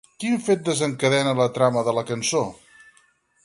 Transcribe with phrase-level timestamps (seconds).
[0.21, 2.45] Quin fet desencadena la trama de la cançó?